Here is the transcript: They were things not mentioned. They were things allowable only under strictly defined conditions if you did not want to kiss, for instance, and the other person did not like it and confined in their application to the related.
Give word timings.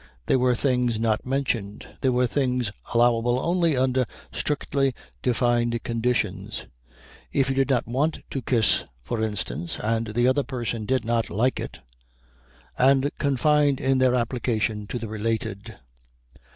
They 0.25 0.35
were 0.35 0.55
things 0.55 0.99
not 0.99 1.27
mentioned. 1.27 1.87
They 2.01 2.09
were 2.09 2.25
things 2.25 2.71
allowable 2.91 3.39
only 3.39 3.77
under 3.77 4.07
strictly 4.33 4.95
defined 5.21 5.83
conditions 5.83 6.65
if 7.31 7.49
you 7.49 7.55
did 7.55 7.69
not 7.69 7.85
want 7.85 8.17
to 8.31 8.41
kiss, 8.41 8.83
for 9.03 9.21
instance, 9.21 9.77
and 9.79 10.07
the 10.15 10.27
other 10.27 10.41
person 10.41 10.85
did 10.85 11.05
not 11.05 11.29
like 11.29 11.59
it 11.59 11.81
and 12.79 13.11
confined 13.19 13.79
in 13.79 13.99
their 13.99 14.15
application 14.15 14.87
to 14.87 14.97
the 14.97 15.07
related. 15.07 15.75